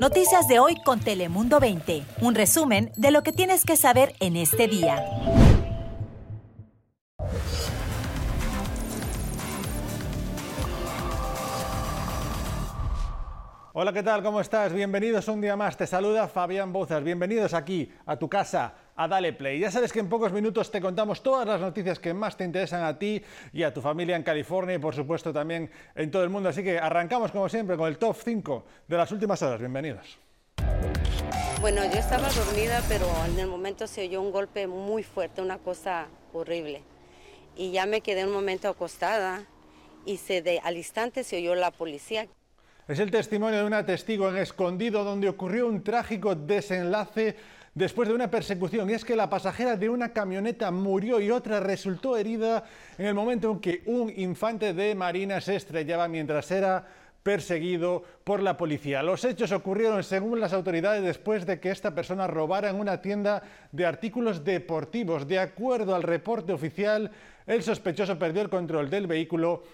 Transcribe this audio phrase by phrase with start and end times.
[0.00, 2.02] Noticias de hoy con Telemundo 20.
[2.20, 5.02] Un resumen de lo que tienes que saber en este día.
[13.72, 14.22] Hola, ¿qué tal?
[14.22, 14.72] ¿Cómo estás?
[14.72, 15.76] Bienvenidos un día más.
[15.76, 17.02] Te saluda Fabián Bozas.
[17.02, 19.60] Bienvenidos aquí a tu casa, a Dale Play.
[19.60, 22.82] Ya sabes que en pocos minutos te contamos todas las noticias que más te interesan
[22.82, 23.22] a ti
[23.52, 26.48] y a tu familia en California y por supuesto también en todo el mundo.
[26.48, 29.60] Así que arrancamos como siempre con el top 5 de las últimas horas.
[29.60, 30.18] Bienvenidos.
[31.60, 35.58] Bueno, yo estaba dormida, pero en el momento se oyó un golpe muy fuerte, una
[35.58, 36.82] cosa horrible.
[37.56, 39.44] Y ya me quedé un momento acostada
[40.04, 42.26] y se de, al instante se oyó la policía.
[42.86, 47.34] Es el testimonio de una testigo en escondido donde ocurrió un trágico desenlace
[47.76, 48.90] después de una persecución.
[48.90, 52.64] Y es que la pasajera de una camioneta murió y otra resultó herida
[52.98, 56.84] en el momento en que un infante de marina se estrellaba mientras era
[57.22, 59.02] perseguido por la policía.
[59.02, 63.42] Los hechos ocurrieron, según las autoridades, después de que esta persona robara en una tienda
[63.72, 65.26] de artículos deportivos.
[65.26, 67.10] De acuerdo al reporte oficial,
[67.46, 69.64] el sospechoso perdió el control del vehículo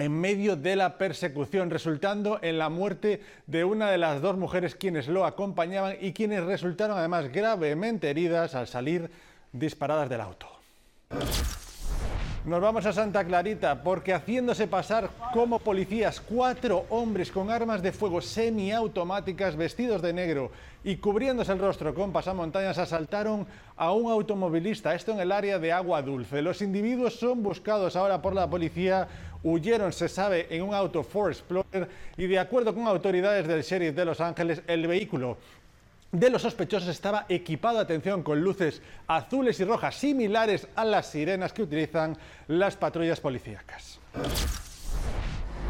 [0.00, 4.74] en medio de la persecución, resultando en la muerte de una de las dos mujeres
[4.74, 9.10] quienes lo acompañaban y quienes resultaron además gravemente heridas al salir
[9.52, 10.48] disparadas del auto.
[12.46, 17.92] Nos vamos a Santa Clarita porque haciéndose pasar como policías cuatro hombres con armas de
[17.92, 20.50] fuego semiautomáticas vestidos de negro
[20.82, 23.46] y cubriéndose el rostro con pasamontañas asaltaron
[23.76, 26.40] a un automovilista, esto en el área de Agua Dulce.
[26.40, 29.06] Los individuos son buscados ahora por la policía,
[29.42, 33.94] huyeron, se sabe, en un auto Ford Explorer y de acuerdo con autoridades del sheriff
[33.94, 35.36] de Los Ángeles, el vehículo
[36.12, 41.52] de los sospechosos estaba equipado, atención, con luces azules y rojas similares a las sirenas
[41.52, 42.16] que utilizan
[42.48, 44.00] las patrullas policíacas.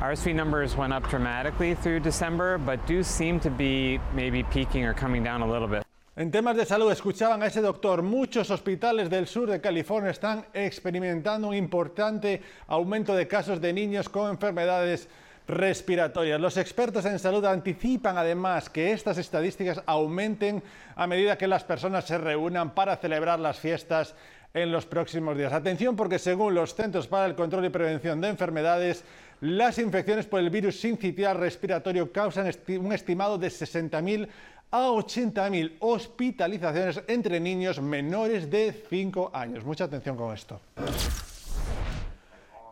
[0.00, 4.94] RSV numbers went up dramatically through December, but do seem to be maybe peaking or
[4.94, 5.82] coming down a little bit.
[6.14, 10.44] En temas de salud, escuchaban a ese doctor, muchos hospitales del sur de California están
[10.52, 15.08] experimentando un importante aumento de casos de niños con enfermedades
[15.48, 16.40] respiratorias.
[16.40, 20.62] Los expertos en salud anticipan además que estas estadísticas aumenten
[20.96, 24.14] a medida que las personas se reúnan para celebrar las fiestas
[24.54, 25.52] en los próximos días.
[25.52, 29.04] Atención porque según los Centros para el Control y Prevención de Enfermedades,
[29.40, 34.28] las infecciones por el virus sincitial respiratorio causan un estimado de 60.000
[34.70, 39.64] a 80.000 hospitalizaciones entre niños menores de 5 años.
[39.64, 40.60] Mucha atención con esto.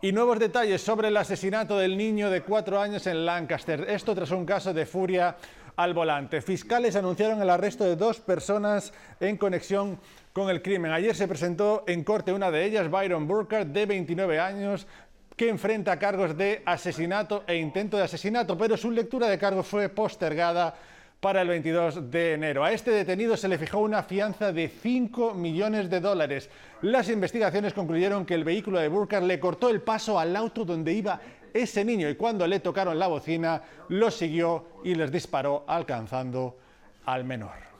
[0.03, 3.85] Y nuevos detalles sobre el asesinato del niño de cuatro años en Lancaster.
[3.87, 5.35] Esto tras un caso de furia
[5.75, 6.41] al volante.
[6.41, 9.99] Fiscales anunciaron el arresto de dos personas en conexión
[10.33, 10.91] con el crimen.
[10.91, 14.87] Ayer se presentó en corte una de ellas, Byron Burkhardt, de 29 años,
[15.35, 19.87] que enfrenta cargos de asesinato e intento de asesinato, pero su lectura de cargos fue
[19.89, 20.73] postergada
[21.21, 22.65] para el 22 de enero.
[22.65, 26.49] A este detenido se le fijó una fianza de 5 millones de dólares.
[26.81, 30.91] Las investigaciones concluyeron que el vehículo de Burkhardt le cortó el paso al auto donde
[30.91, 31.21] iba
[31.53, 36.57] ese niño y cuando le tocaron la bocina lo siguió y les disparó alcanzando
[37.05, 37.71] al menor.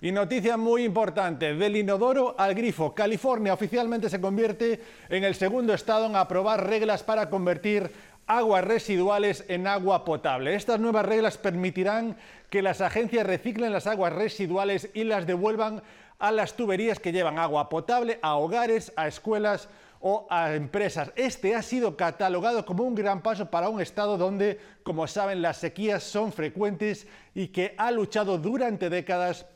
[0.00, 2.92] Y noticia muy importante, del inodoro al grifo.
[2.92, 7.88] California oficialmente se convierte en el segundo estado en aprobar reglas para convertir
[8.26, 10.54] aguas residuales en agua potable.
[10.54, 12.16] Estas nuevas reglas permitirán
[12.50, 15.82] que las agencias reciclen las aguas residuales y las devuelvan
[16.18, 19.68] a las tuberías que llevan agua potable a hogares, a escuelas
[20.00, 21.12] o a empresas.
[21.16, 25.58] Este ha sido catalogado como un gran paso para un estado donde, como saben, las
[25.58, 29.46] sequías son frecuentes y que ha luchado durante décadas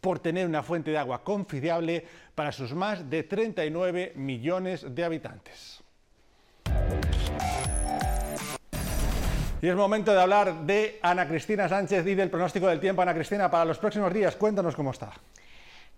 [0.00, 2.04] por tener una fuente de agua confiable
[2.34, 5.82] para sus más de 39 millones de habitantes.
[9.62, 13.02] Y es momento de hablar de Ana Cristina Sánchez y del pronóstico del tiempo.
[13.02, 15.12] Ana Cristina, para los próximos días, cuéntanos cómo está.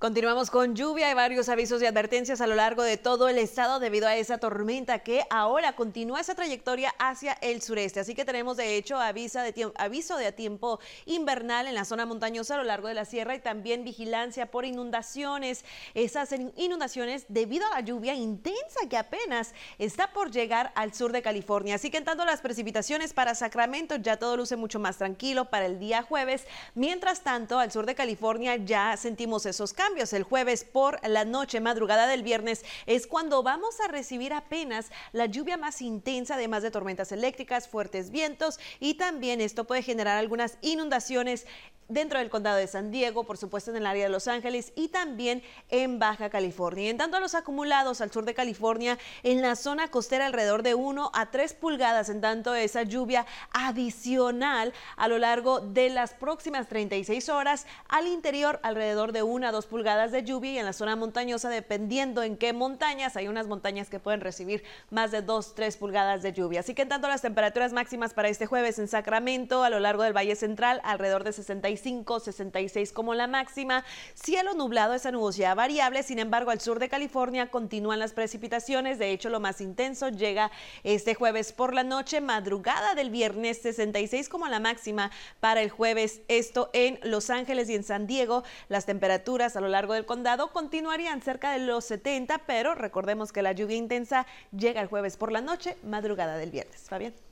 [0.03, 3.79] Continuamos con lluvia y varios avisos y advertencias a lo largo de todo el estado
[3.79, 8.01] debido a esa tormenta que ahora continúa esa trayectoria hacia el sureste.
[8.01, 12.59] Así que tenemos de hecho de, aviso de tiempo invernal en la zona montañosa a
[12.59, 15.65] lo largo de la sierra y también vigilancia por inundaciones.
[15.95, 21.23] Esas inundaciones debido a la lluvia intensa que apenas está por llegar al sur de
[21.23, 21.77] California.
[21.77, 25.67] Así que en tanto las precipitaciones para Sacramento ya todo luce mucho más tranquilo para
[25.67, 26.45] el día jueves.
[26.75, 31.61] Mientras tanto al sur de California ya sentimos esos cambios el jueves por la noche,
[31.61, 36.71] madrugada del viernes, es cuando vamos a recibir apenas la lluvia más intensa, además de
[36.71, 41.47] tormentas eléctricas, fuertes vientos y también esto puede generar algunas inundaciones
[41.93, 44.89] dentro del condado de San Diego, por supuesto en el área de Los Ángeles y
[44.89, 46.85] también en Baja California.
[46.85, 50.63] Y en tanto a los acumulados al sur de California, en la zona costera alrededor
[50.63, 56.15] de 1 a 3 pulgadas, en tanto esa lluvia adicional a lo largo de las
[56.15, 60.67] próximas 36 horas, al interior alrededor de 1 a 2 pulgadas de lluvia y en
[60.67, 65.23] la zona montañosa, dependiendo en qué montañas, hay unas montañas que pueden recibir más de
[65.23, 66.61] 2, 3 pulgadas de lluvia.
[66.61, 70.03] Así que en tanto las temperaturas máximas para este jueves en Sacramento, a lo largo
[70.03, 73.85] del Valle Central, alrededor de 65, 66 como la máxima.
[74.15, 76.03] Cielo nublado, esa nubosidad variable.
[76.03, 78.99] Sin embargo, al sur de California continúan las precipitaciones.
[78.99, 80.51] De hecho, lo más intenso llega
[80.85, 86.21] este jueves por la noche, madrugada del viernes, 66 como la máxima para el jueves.
[86.29, 88.45] Esto en Los Ángeles y en San Diego.
[88.69, 93.43] Las temperaturas a lo largo del condado continuarían cerca de los 70, pero recordemos que
[93.43, 94.27] la lluvia intensa
[94.57, 96.83] llega el jueves por la noche, madrugada del viernes.
[96.89, 97.32] Fabián.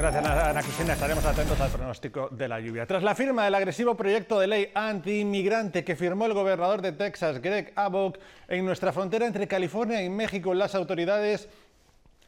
[0.00, 0.94] Gracias, Ana Cristina.
[0.94, 2.86] Estaremos atentos al pronóstico de la lluvia.
[2.86, 7.42] Tras la firma del agresivo proyecto de ley anti-inmigrante que firmó el gobernador de Texas,
[7.42, 8.18] Greg Abbott,
[8.48, 11.50] en nuestra frontera entre California y México, las autoridades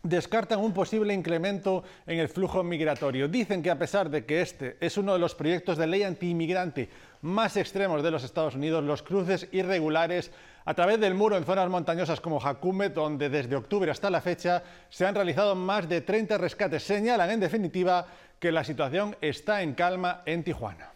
[0.03, 3.27] descartan un posible incremento en el flujo migratorio.
[3.27, 6.91] Dicen que a pesar de que este es uno de los proyectos de ley anti-inmigrante
[7.23, 10.31] más extremos de los Estados Unidos, los cruces irregulares
[10.65, 14.63] a través del muro en zonas montañosas como Jacume, donde desde octubre hasta la fecha
[14.89, 18.07] se han realizado más de 30 rescates, señalan en definitiva
[18.39, 20.91] que la situación está en calma en Tijuana.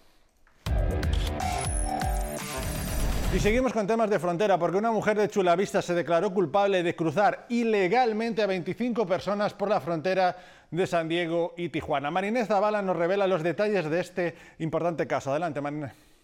[3.34, 6.96] Y seguimos con temas de frontera, porque una mujer de Chulavista se declaró culpable de
[6.96, 10.36] cruzar ilegalmente a 25 personas por la frontera
[10.70, 12.10] de San Diego y Tijuana.
[12.10, 15.30] Marinés Zavala nos revela los detalles de este importante caso.
[15.30, 16.15] Adelante, Marinés.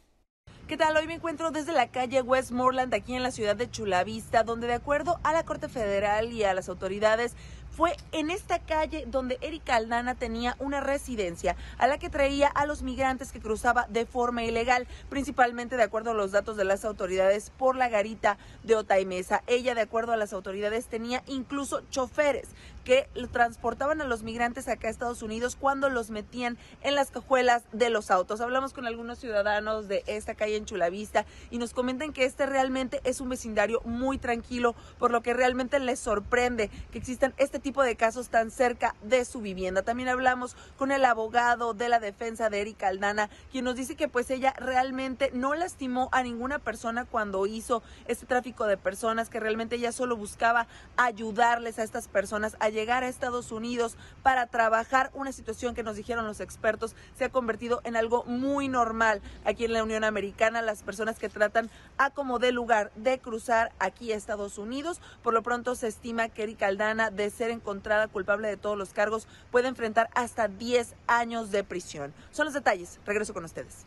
[0.69, 0.97] ¿Qué tal?
[0.97, 4.75] Hoy me encuentro desde la calle Westmoreland, aquí en la ciudad de Chulavista, donde de
[4.75, 7.35] acuerdo a la Corte Federal y a las autoridades,
[7.75, 12.67] fue en esta calle donde Erika Aldana tenía una residencia a la que traía a
[12.67, 16.85] los migrantes que cruzaba de forma ilegal, principalmente de acuerdo a los datos de las
[16.85, 19.43] autoridades por la garita de Otaimesa.
[19.47, 22.49] Ella, de acuerdo a las autoridades, tenía incluso choferes
[22.85, 27.63] que transportaban a los migrantes acá a Estados Unidos cuando los metían en las cajuelas
[27.73, 28.41] de los autos.
[28.41, 33.01] Hablamos con algunos ciudadanos de esta calle en Chulavista y nos comentan que este realmente
[33.05, 37.82] es un vecindario muy tranquilo, por lo que realmente les sorprende que existan este tipo
[37.82, 39.82] de casos tan cerca de su vivienda.
[39.82, 44.09] También hablamos con el abogado de la defensa de Erika Aldana, quien nos dice que
[44.09, 49.41] pues ella realmente no lastimó a ninguna persona cuando hizo este tráfico de personas, que
[49.41, 50.67] realmente ella solo buscaba
[50.97, 55.97] ayudarles a estas personas a llegar a Estados Unidos para trabajar una situación que nos
[55.97, 60.62] dijeron los expertos se ha convertido en algo muy normal aquí en la Unión Americana,
[60.62, 65.00] las personas que tratan a como de lugar de cruzar aquí a Estados Unidos.
[65.23, 68.93] Por lo pronto se estima que Erika Aldana, de ser encontrada culpable de todos los
[68.93, 72.13] cargos, puede enfrentar hasta 10 años de prisión.
[72.31, 72.99] Son los detalles.
[73.07, 73.87] Regreso con ustedes.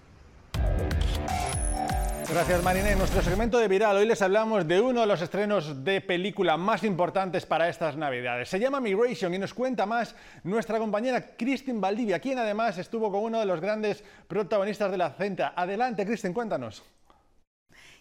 [2.28, 2.90] Gracias, Marina.
[2.90, 6.58] En nuestro segmento de Viral, hoy les hablamos de uno de los estrenos de película
[6.58, 8.50] más importantes para estas Navidades.
[8.50, 13.22] Se llama Migration y nos cuenta más nuestra compañera Kristin Valdivia, quien además estuvo con
[13.22, 15.54] uno de los grandes protagonistas de la cinta.
[15.56, 16.84] Adelante, Kristin, cuéntanos.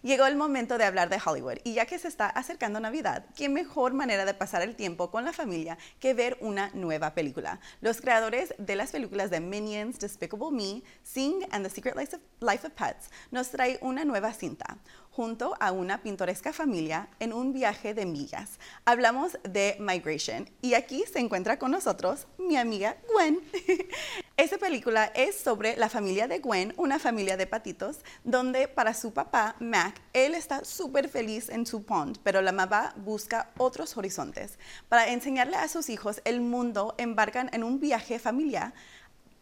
[0.04, 3.48] Llegó el momento de hablar de Hollywood y ya que se está acercando Navidad, ¿qué
[3.48, 7.58] mejor manera de pasar el tiempo con la familia que ver una nueva película?
[7.80, 12.22] Los creadores de las películas de Minions, Despicable Me, Sing and the Secret Life of,
[12.42, 14.76] Life of Pets nos trae una nueva cinta
[15.10, 18.58] junto a una pintoresca familia en un viaje de millas.
[18.84, 23.40] Hablamos de Migration y aquí se encuentra con nosotros mi amiga Gwen.
[24.36, 29.12] Esta película es sobre la familia de Gwen, una familia de patitos, donde para su
[29.12, 34.58] papá, Mac, él está súper feliz en su pond, pero la mamá busca otros horizontes.
[34.88, 38.74] Para enseñarle a sus hijos el mundo, embarcan en un viaje familiar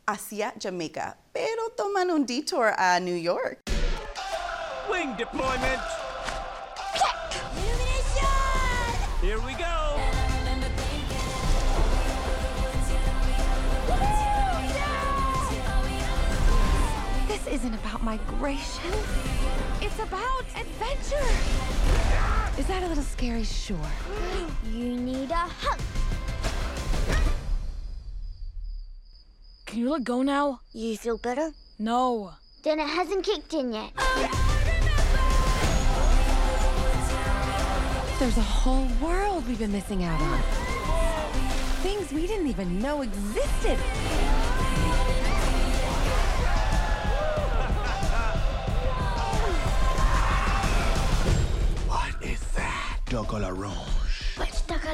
[0.05, 3.61] hacia Jamaica, pero toman un detour a New York.
[4.91, 6.02] Wing deployment.
[17.53, 18.91] Isn't about migration.
[19.83, 21.29] It's about adventure.
[22.59, 23.45] Is that a little scary?
[23.45, 23.77] Sure.
[24.73, 25.79] You need a hug.
[29.67, 30.61] Can you let go now?
[30.73, 31.51] You feel better?
[31.79, 32.33] No.
[32.63, 33.93] Then it hasn't kicked in yet.
[38.19, 40.41] There's a whole world we've been missing out on.
[41.83, 43.79] Things we didn't even know existed.
[53.13, 54.39] Choco Larange.
[54.39, 54.89] What's Choco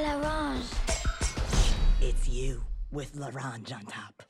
[2.00, 2.60] It's you
[2.90, 4.24] with Larange on top.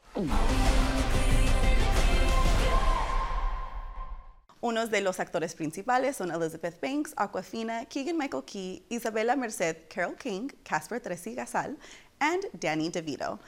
[4.61, 10.13] Unos de los actores principales son Elizabeth Banks, Aquafina, Keegan Michael Key, Isabella Merced, Carol
[10.19, 11.75] King, Casper Tresi Gasal,
[12.21, 13.39] and Danny DeVito.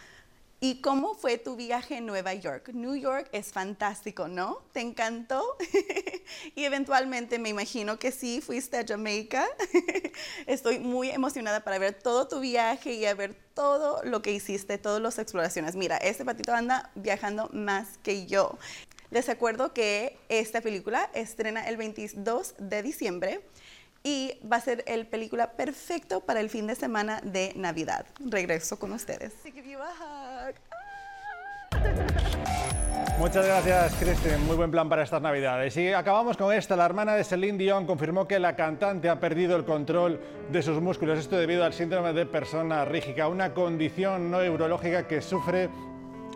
[0.62, 2.68] ¿Y cómo fue tu viaje en Nueva York?
[2.74, 4.58] New York es fantástico, ¿no?
[4.72, 5.56] ¿Te encantó?
[6.54, 9.46] y eventualmente me imagino que sí, fuiste a Jamaica.
[10.46, 14.76] Estoy muy emocionada para ver todo tu viaje y a ver todo lo que hiciste,
[14.76, 15.76] todas las exploraciones.
[15.76, 18.58] Mira, este patito anda viajando más que yo.
[19.10, 23.40] Les recuerdo que esta película estrena el 22 de diciembre
[24.02, 28.06] y va a ser el película perfecto para el fin de semana de Navidad.
[28.18, 29.32] Regreso con ustedes.
[33.20, 34.46] Muchas gracias, Kristen.
[34.46, 35.76] Muy buen plan para estas Navidades.
[35.76, 36.74] Y acabamos con esta.
[36.74, 40.18] La hermana de Celine Dion confirmó que la cantante ha perdido el control
[40.50, 41.18] de sus músculos.
[41.18, 45.68] Esto debido al síndrome de persona rígida, una condición neurológica que sufre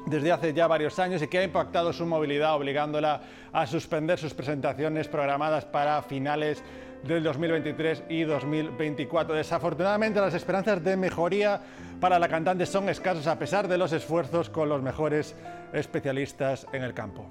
[0.04, 4.34] desde hace ya varios años y que ha impactado su movilidad, obligándola a suspender sus
[4.34, 6.62] presentaciones programadas para finales
[7.06, 9.34] del 2023 y 2024.
[9.34, 11.60] Desafortunadamente las esperanzas de mejoría
[12.00, 15.34] para la cantante son escasas a pesar de los esfuerzos con los mejores
[15.72, 17.26] especialistas en el campo.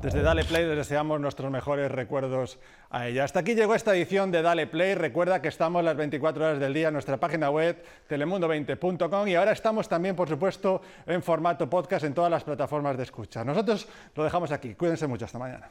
[0.00, 2.58] Desde Dale Play les deseamos nuestros mejores recuerdos
[2.90, 3.24] a ella.
[3.24, 4.94] Hasta aquí llegó esta edición de Dale Play.
[4.94, 9.52] Recuerda que estamos las 24 horas del día en nuestra página web telemundo20.com y ahora
[9.52, 13.42] estamos también, por supuesto, en formato podcast en todas las plataformas de escucha.
[13.42, 14.74] Nosotros lo dejamos aquí.
[14.74, 15.24] Cuídense mucho.
[15.24, 15.70] Hasta mañana.